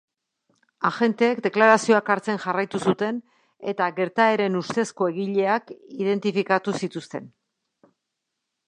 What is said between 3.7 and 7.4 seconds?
eta gertaeren ustezko egileak identifikatu zituzten.